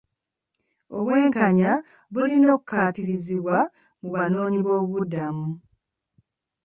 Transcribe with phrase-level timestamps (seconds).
[0.97, 1.71] Obwenkanya
[2.13, 3.57] bulina okukkaatirizibwa
[4.01, 5.49] mu banoonyi b'obubudamu.